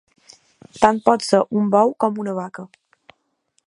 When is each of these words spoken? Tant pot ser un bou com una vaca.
Tant 0.85 1.01
pot 1.09 1.27
ser 1.27 1.43
un 1.61 1.71
bou 1.77 1.95
com 2.05 2.19
una 2.25 2.37
vaca. 2.43 2.69